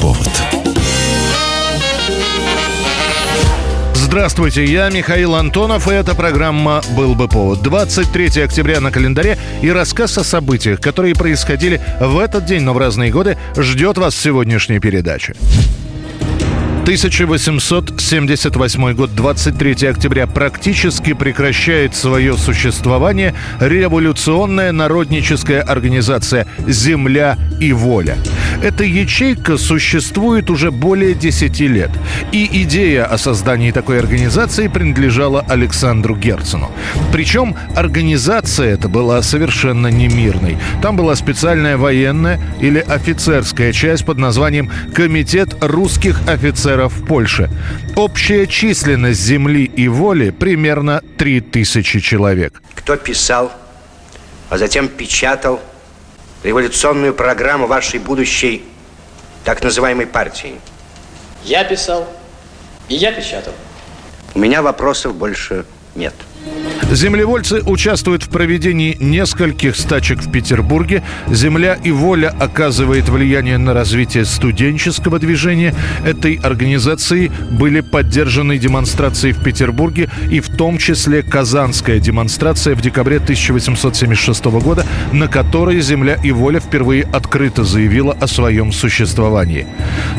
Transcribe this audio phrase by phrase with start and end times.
[0.00, 0.30] повод»
[4.16, 7.60] Здравствуйте, я Михаил Антонов, и эта программа «Был бы повод».
[7.62, 12.78] 23 октября на календаре и рассказ о событиях, которые происходили в этот день, но в
[12.78, 15.34] разные годы, ждет вас в сегодняшней передаче.
[16.86, 28.16] 1878 год, 23 октября, практически прекращает свое существование революционная народническая организация «Земля и воля».
[28.62, 31.90] Эта ячейка существует уже более 10 лет.
[32.30, 36.70] И идея о создании такой организации принадлежала Александру Герцену.
[37.10, 40.56] Причем организация эта была совершенно не мирной.
[40.82, 47.50] Там была специальная военная или офицерская часть под названием «Комитет русских офицеров офицеров Польши.
[47.96, 52.62] Общая численность земли и воли примерно 3000 человек.
[52.74, 53.52] Кто писал,
[54.50, 55.60] а затем печатал
[56.42, 58.64] революционную программу вашей будущей
[59.44, 60.60] так называемой партии?
[61.44, 62.06] Я писал,
[62.88, 63.54] и я печатал.
[64.34, 66.14] У меня вопросов больше нет.
[66.90, 71.02] Землевольцы участвуют в проведении нескольких стачек в Петербурге.
[71.28, 75.74] «Земля и воля» оказывает влияние на развитие студенческого движения.
[76.04, 83.16] Этой организации были поддержаны демонстрации в Петербурге и в том числе Казанская демонстрация в декабре
[83.16, 89.66] 1876 года, на которой «Земля и воля» впервые открыто заявила о своем существовании.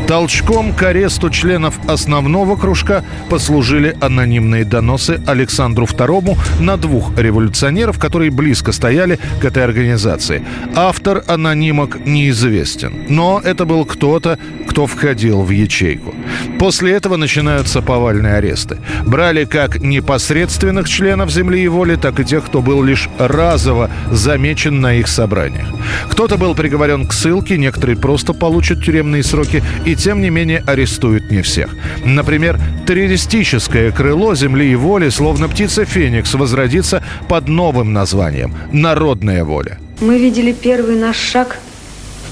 [0.06, 6.17] Толчком к аресту членов основного кружка послужили анонимные доносы Александру II
[6.60, 10.44] на двух революционеров, которые близко стояли к этой организации.
[10.76, 14.38] Автор анонимок неизвестен, но это был кто-то,
[14.68, 16.14] кто входил в ячейку.
[16.60, 18.78] После этого начинаются повальные аресты.
[19.06, 24.82] Брали как непосредственных членов «Земли и воли», так и тех, кто был лишь разово замечен
[24.82, 25.68] на их собраниях.
[26.10, 31.32] Кто-то был приговорен к ссылке, некоторые просто получат тюремные сроки, и тем не менее арестуют
[31.32, 31.70] не всех.
[32.04, 39.80] Например, террористическое крыло «Земли и воли», словно птица Феникс, возродится под новым названием «Народная воля».
[40.00, 41.60] Мы видели первый наш шаг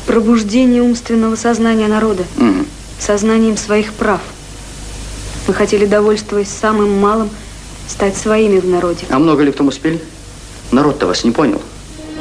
[0.03, 2.67] в пробуждении умственного сознания народа, mm.
[2.99, 4.21] Сознанием своих прав.
[5.47, 7.29] Мы хотели, довольствуясь самым малым,
[7.87, 9.05] стать своими в народе.
[9.09, 10.01] А много ли в том успели?
[10.71, 11.61] Народ-то вас не понял.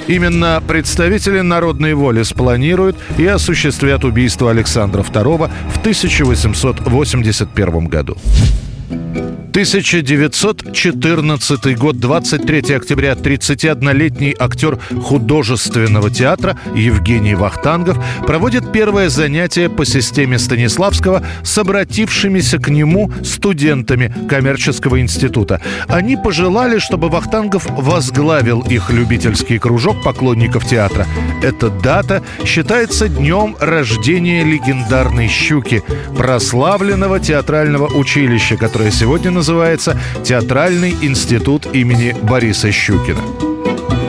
[0.07, 8.19] Именно представители народной воли спланируют и осуществят убийство Александра II в 1881 году.
[9.55, 20.41] 1914 год, 23 октября, 31-летний актер художественного театра Евгений Вахтангов проводит первое занятие по системе
[20.41, 25.61] Станиславского с обратившимися к нему студентами коммерческого института.
[25.87, 31.07] Они пожелали, чтобы Вахтангов возглавил их любительский кружок поклонников театра.
[31.45, 35.85] Эта дата считается днем рождения легендарной «Щуки»,
[36.17, 43.21] прославленного театрального училища, которое сегодня называется называется «Театральный институт имени Бориса Щукина».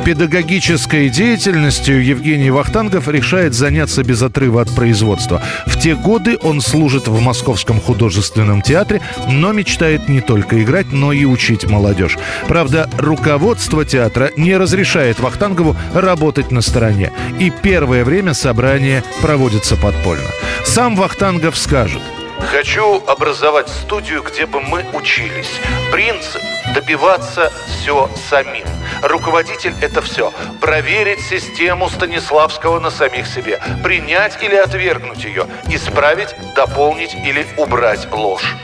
[0.05, 5.41] Педагогической деятельностью Евгений Вахтангов решает заняться без отрыва от производства.
[5.65, 11.11] В те годы он служит в Московском художественном театре, но мечтает не только играть, но
[11.11, 12.17] и учить молодежь.
[12.47, 17.11] Правда, руководство театра не разрешает Вахтангову работать на стороне.
[17.39, 20.29] И первое время собрание проводится подпольно.
[20.63, 22.01] Сам Вахтангов скажет–
[22.41, 25.59] Хочу образовать студию, где бы мы учились.
[25.91, 26.41] Принцип–
[26.73, 28.65] добиваться все самим.
[29.01, 30.31] Руководитель– это все.
[30.61, 33.59] Проверить систему Станиславского на самих себе.
[33.83, 35.47] Принять или отвергнуть ее.
[35.69, 38.55] Исправить, дополнить или убрать ложь.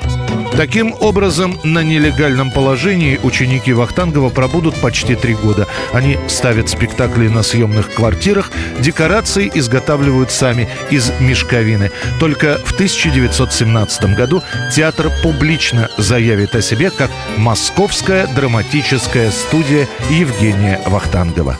[0.51, 5.67] Таким образом, на нелегальном положении ученики Вахтангова пробудут почти три года.
[5.93, 11.91] Они ставят спектакли на съемных квартирах, декорации изготавливают сами из мешковины.
[12.19, 14.43] Только в 1917 году
[14.75, 21.57] театр публично заявит о себе как «Московская драматическая студия Евгения Вахтангова».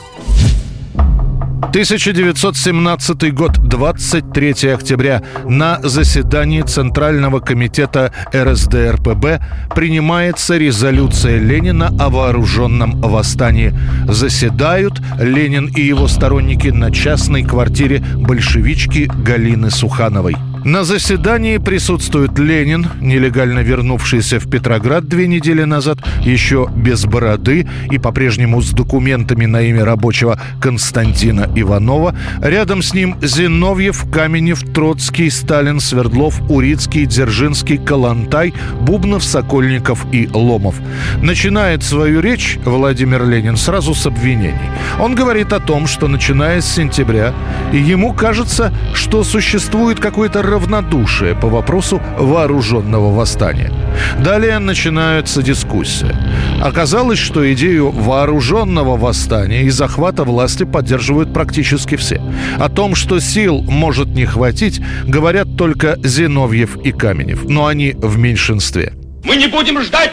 [1.62, 5.22] 1917 год, 23 октября.
[5.44, 9.40] На заседании Центрального комитета РСДРПБ
[9.74, 13.74] принимается резолюция Ленина о вооруженном восстании.
[14.06, 20.36] Заседают Ленин и его сторонники на частной квартире большевички Галины Сухановой.
[20.64, 27.98] На заседании присутствует Ленин, нелегально вернувшийся в Петроград две недели назад, еще без бороды и
[27.98, 32.14] по-прежнему с документами на имя рабочего Константина Иванова.
[32.40, 40.76] Рядом с ним Зиновьев, Каменев, Троцкий, Сталин, Свердлов, Урицкий, Дзержинский, Калантай, Бубнов, Сокольников и Ломов.
[41.20, 44.70] Начинает свою речь Владимир Ленин сразу с обвинений.
[45.00, 47.34] Он говорит о том, что начиная с сентября
[47.72, 53.72] ему кажется, что существует какое-то равнодушие по вопросу вооруженного восстания.
[54.18, 56.14] Далее начинается дискуссия.
[56.62, 62.20] Оказалось, что идею вооруженного восстания и захвата власти поддерживают практически все.
[62.58, 68.18] О том, что сил может не хватить, говорят только Зиновьев и Каменев, но они в
[68.18, 68.92] меньшинстве.
[69.24, 70.12] Мы не будем ждать,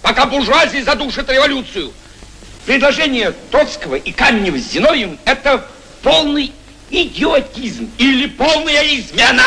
[0.00, 1.90] пока буржуазия задушит революцию.
[2.66, 5.64] Предложение Троцкого и Каменева с Зиновьевым– это
[6.02, 6.52] полный
[6.92, 9.42] идиотизм или полная измена.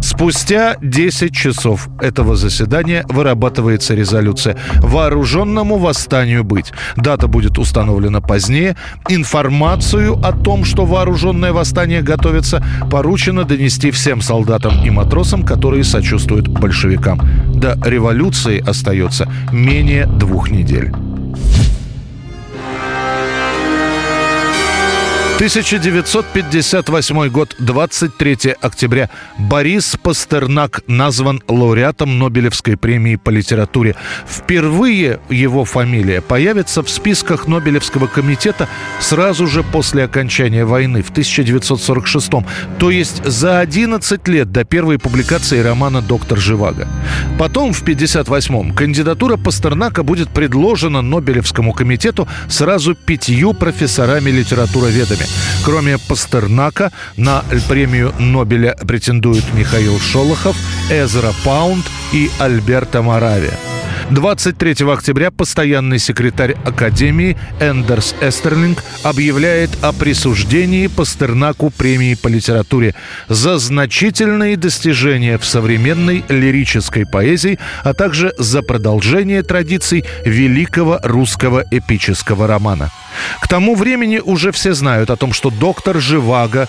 [0.00, 6.72] Спустя 10 часов этого заседания вырабатывается резолюция «Вооруженному восстанию быть».
[6.96, 8.76] Дата будет установлена позднее.
[9.08, 16.48] Информацию о том, что вооруженное восстание готовится, поручено донести всем солдатам и матросам, которые сочувствуют
[16.48, 17.20] большевикам.
[17.54, 20.92] До революции остается менее двух недель.
[25.40, 29.08] 1958 год, 23 октября.
[29.38, 33.96] Борис Пастернак назван лауреатом Нобелевской премии по литературе.
[34.28, 38.68] Впервые его фамилия появится в списках Нобелевского комитета
[39.00, 42.30] сразу же после окончания войны в 1946
[42.78, 46.86] то есть за 11 лет до первой публикации романа «Доктор Живаго».
[47.38, 55.29] Потом, в 1958-м, кандидатура Пастернака будет предложена Нобелевскому комитету сразу пятью профессорами-литературоведами.
[55.64, 60.56] Кроме Пастернака, на премию Нобеля претендуют Михаил Шолохов,
[60.90, 63.58] Эзра Паунд и Альберто Моравия.
[64.10, 72.94] 23 октября постоянный секретарь Академии Эндерс Эстерлинг объявляет о присуждении Пастернаку премии по литературе
[73.28, 82.48] за значительные достижения в современной лирической поэзии, а также за продолжение традиций великого русского эпического
[82.48, 82.90] романа.
[83.40, 86.68] К тому времени уже все знают о том, что доктор Живаго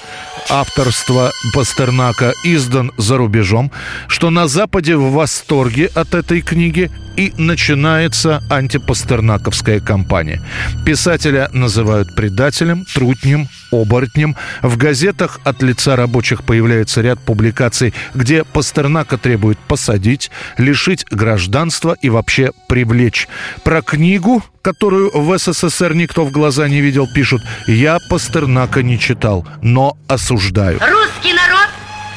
[0.50, 3.72] авторства Пастернака издан за рубежом,
[4.08, 10.42] что на Западе в восторге от этой книги и начинается антипастернаковская кампания.
[10.86, 14.36] Писателя называют предателем, трутнем, оборотнем.
[14.62, 22.10] В газетах от лица рабочих появляется ряд публикаций, где Пастернака требует посадить, лишить гражданства и
[22.10, 23.28] вообще привлечь.
[23.64, 29.46] Про книгу, которую в СССР никто в глаза не видел, пишут «Я Пастернака не читал,
[29.62, 30.80] но осуждаю».
[30.80, 31.70] Русский народ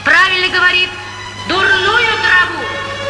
[0.04, 0.88] правильно говорит
[1.48, 2.64] «Дурную траву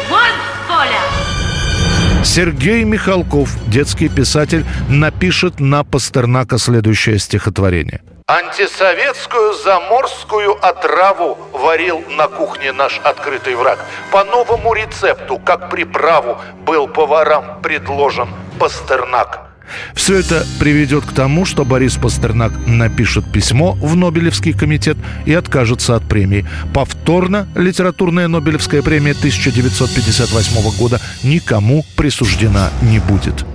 [0.09, 2.23] вон с поля».
[2.23, 8.01] Сергей Михалков, детский писатель, напишет на Пастернака следующее стихотворение.
[8.27, 13.77] Антисоветскую заморскую отраву варил на кухне наш открытый враг.
[14.11, 18.27] По новому рецепту, как приправу, был поварам предложен
[18.59, 19.45] Пастернак.
[19.93, 25.95] Все это приведет к тому, что Борис Пастернак напишет письмо в Нобелевский комитет и откажется
[25.95, 26.45] от премии.
[26.73, 33.45] Повторно литературная Нобелевская премия 1958 года никому присуждена не будет.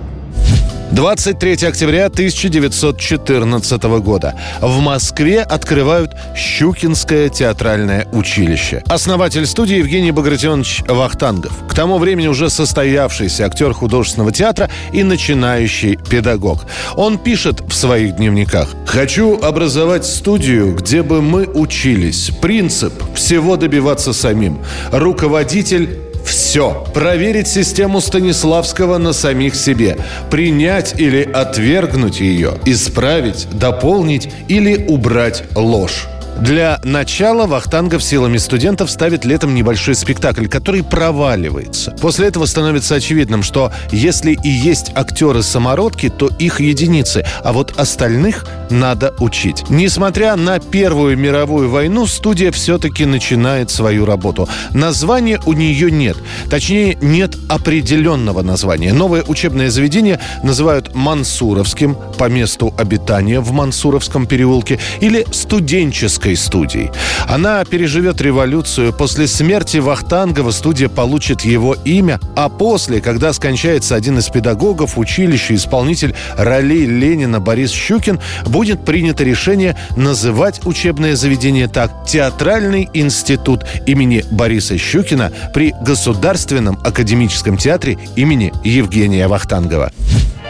[0.91, 4.35] 23 октября 1914 года.
[4.59, 8.83] В Москве открывают Щукинское театральное училище.
[8.87, 11.53] Основатель студии Евгений Багратионович Вахтангов.
[11.69, 16.65] К тому времени уже состоявшийся актер художественного театра и начинающий педагог.
[16.95, 18.67] Он пишет в своих дневниках.
[18.85, 22.31] «Хочу образовать студию, где бы мы учились.
[22.41, 24.59] Принцип– всего добиваться самим.
[24.91, 26.85] Руководитель все.
[26.93, 29.97] Проверить систему Станиславского на самих себе.
[30.29, 32.53] Принять или отвергнуть ее.
[32.65, 36.07] Исправить, дополнить или убрать ложь.
[36.39, 41.91] Для начала Вахтангов силами студентов ставит летом небольшой спектакль, который проваливается.
[42.01, 48.45] После этого становится очевидным, что если и есть актеры-самородки, то их единицы, а вот остальных
[48.69, 49.69] надо учить.
[49.69, 54.47] Несмотря на Первую мировую войну, студия все-таки начинает свою работу.
[54.71, 56.17] Названия у нее нет.
[56.49, 58.93] Точнее, нет определенного названия.
[58.93, 66.91] Новое учебное заведение называют Мансуровским по месту обитания в Мансуровском переулке или студенческой Московской студии.
[67.27, 68.93] Она переживет революцию.
[68.93, 75.55] После смерти Вахтангова студия получит его имя, а после, когда скончается один из педагогов училища,
[75.55, 84.23] исполнитель ролей Ленина Борис Щукин, будет принято решение называть учебное заведение так «Театральный институт имени
[84.31, 89.91] Бориса Щукина при Государственном академическом театре имени Евгения Вахтангова».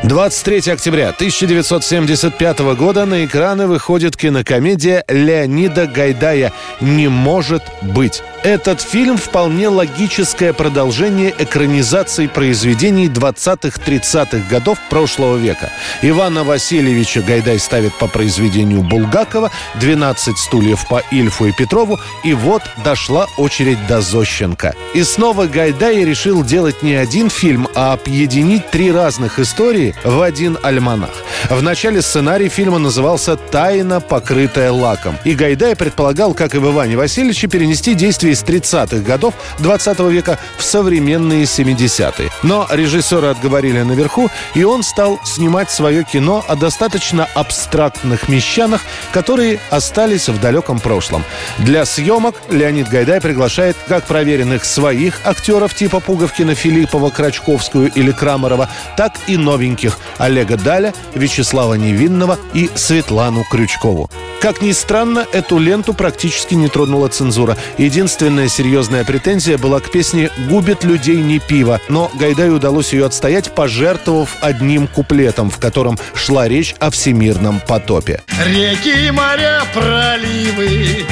[0.03, 8.23] 23 октября 1975 года на экраны выходит кинокомедия Леонида Гайдая «Не может быть».
[8.43, 15.69] Этот фильм вполне логическое продолжение экранизаций произведений 20-30-х годов прошлого века.
[16.01, 22.63] Ивана Васильевича Гайдай ставит по произведению Булгакова, 12 стульев по Ильфу и Петрову, и вот
[22.83, 24.73] дошла очередь до Зощенко.
[24.95, 30.57] И снова Гайдай решил делать не один фильм, а объединить три разных истории в один
[30.61, 31.11] альманах.
[31.49, 35.17] В начале сценарий фильма назывался «Тайна, покрытая лаком».
[35.23, 40.37] И Гайдай предполагал, как и в Иване Васильевиче, перенести действие из 30-х годов 20 века
[40.57, 42.29] в современные 70-е.
[42.43, 48.81] Но режиссера отговорили наверху, и он стал снимать свое кино о достаточно абстрактных мещанах,
[49.11, 51.23] которые остались в далеком прошлом.
[51.57, 58.69] Для съемок Леонид Гайдай приглашает как проверенных своих актеров типа Пуговкина, Филиппова, Крачковскую или Крамарова,
[58.95, 59.80] так и новеньких
[60.17, 64.09] Олега Даля, Вячеслава Невинного и Светлану Крючкову.
[64.41, 67.57] Как ни странно, эту ленту практически не тронула цензура.
[67.77, 73.53] Единственная серьезная претензия была к песне «Губит людей не пиво», но Гайдаю удалось ее отстоять,
[73.53, 78.23] пожертвовав одним куплетом, в котором шла речь о всемирном потопе.
[78.43, 81.05] Реки, моря, проливы,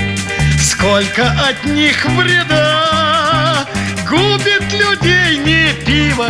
[0.60, 3.68] сколько от них вреда,
[4.10, 6.30] губит людей не пиво,